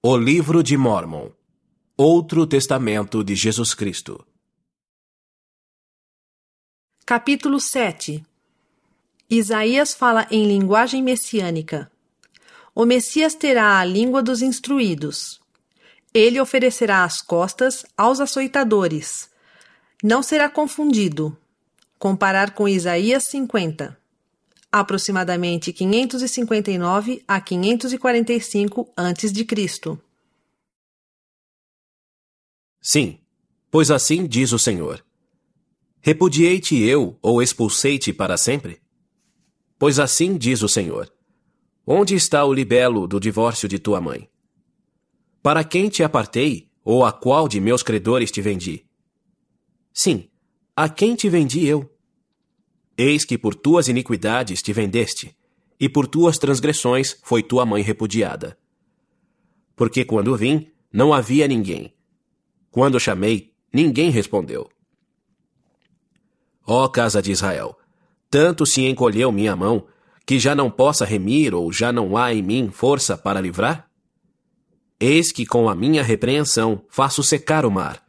[0.00, 1.28] O Livro de Mormon
[1.96, 4.24] Outro Testamento de Jesus Cristo
[7.04, 8.24] Capítulo 7
[9.28, 11.90] Isaías fala em linguagem messiânica.
[12.76, 15.40] O Messias terá a língua dos instruídos.
[16.14, 19.28] Ele oferecerá as costas aos açoitadores.
[20.00, 21.36] Não será confundido.
[21.98, 23.98] Comparar com Isaías 50
[24.70, 29.98] aproximadamente 559 a 545 a.C.
[32.80, 33.18] Sim,
[33.70, 35.04] pois assim diz o Senhor:
[36.00, 38.80] Repudiei-te eu ou expulsei-te para sempre?
[39.78, 41.12] Pois assim diz o Senhor:
[41.86, 44.28] Onde está o libelo do divórcio de tua mãe?
[45.42, 48.86] Para quem te apartei, ou a qual de meus credores te vendi?
[49.92, 50.28] Sim,
[50.74, 51.97] a quem te vendi eu?
[53.00, 55.32] Eis que por tuas iniquidades te vendeste,
[55.78, 58.58] e por tuas transgressões foi tua mãe repudiada.
[59.76, 61.94] Porque quando vim, não havia ninguém.
[62.72, 64.68] Quando chamei, ninguém respondeu.
[66.66, 67.78] Ó casa de Israel,
[68.28, 69.86] tanto se encolheu minha mão,
[70.26, 73.88] que já não possa remir ou já não há em mim força para livrar?
[74.98, 78.04] Eis que com a minha repreensão faço secar o mar,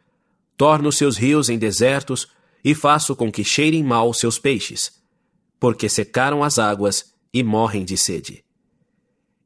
[0.57, 2.27] torno seus rios em desertos
[2.63, 4.91] e faço com que cheirem mal seus peixes,
[5.59, 8.43] porque secaram as águas e morrem de sede.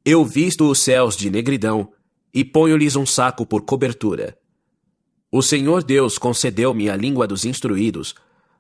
[0.06, 1.92] Eu visto os céus de negridão
[2.34, 4.38] e ponho-lhes um saco por cobertura.
[5.32, 8.16] O Senhor Deus concedeu-me a língua dos instruídos,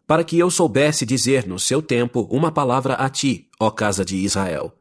[0.07, 4.17] para que eu soubesse dizer no seu tempo uma palavra a ti, ó casa de
[4.17, 4.73] Israel.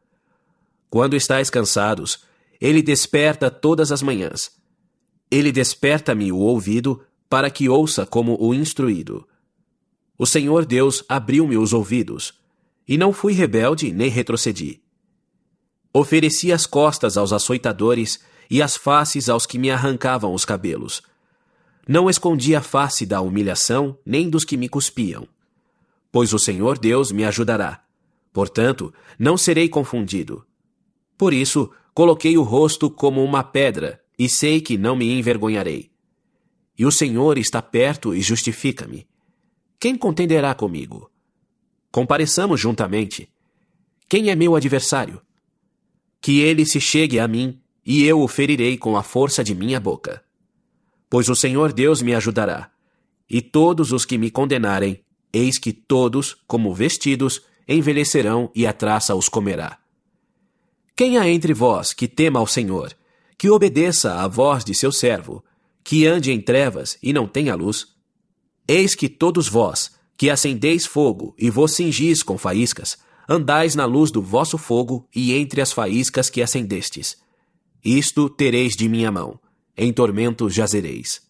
[0.89, 2.19] Quando estáis cansados,
[2.61, 4.51] ele desperta todas as manhãs.
[5.29, 9.27] Ele desperta-me o ouvido, para que ouça como o instruído.
[10.17, 12.33] O Senhor Deus abriu-me os ouvidos,
[12.87, 14.81] e não fui rebelde nem retrocedi.
[15.93, 21.01] Ofereci as costas aos açoitadores e as faces aos que me arrancavam os cabelos.
[21.87, 25.27] Não escondi a face da humilhação nem dos que me cuspiam.
[26.11, 27.83] Pois o Senhor Deus me ajudará.
[28.31, 30.45] Portanto, não serei confundido.
[31.17, 35.91] Por isso, coloquei o rosto como uma pedra, e sei que não me envergonharei.
[36.77, 39.07] E o Senhor está perto e justifica-me.
[39.83, 41.11] Quem contenderá comigo?
[41.91, 43.27] Compareçamos juntamente.
[44.07, 45.21] Quem é meu adversário?
[46.21, 49.81] Que ele se chegue a mim, e eu o ferirei com a força de minha
[49.81, 50.23] boca.
[51.09, 52.71] Pois o Senhor Deus me ajudará,
[53.29, 59.13] e todos os que me condenarem, eis que todos, como vestidos, envelhecerão e a traça
[59.13, 59.79] os comerá.
[60.95, 62.95] Quem há entre vós que tema ao Senhor,
[63.37, 65.43] que obedeça à voz de seu servo,
[65.83, 67.93] que ande em trevas e não tenha luz?
[68.67, 72.97] Eis que todos vós, que acendeis fogo e vos cingis com faíscas,
[73.27, 77.17] andais na luz do vosso fogo e entre as faíscas que acendestes.
[77.83, 79.39] Isto tereis de minha mão,
[79.75, 81.21] em tormento jazereis.